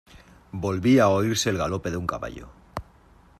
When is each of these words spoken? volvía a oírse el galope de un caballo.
volvía 0.65 1.03
a 1.03 1.09
oírse 1.19 1.51
el 1.51 1.59
galope 1.59 1.91
de 1.91 1.97
un 1.97 2.07
caballo. 2.07 2.47